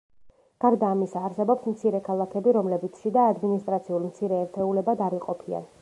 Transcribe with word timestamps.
გარდა 0.63 0.87
ამისა, 0.93 1.21
არსებობს 1.27 1.67
მცირე 1.73 2.01
ქალაქები, 2.09 2.55
რომლებიც 2.59 2.99
შიდა 3.05 3.29
ადმინისტრაციულ 3.35 4.09
მცირე 4.11 4.45
ერთეულებად 4.47 5.07
არ 5.11 5.19
იყოფიან. 5.21 5.75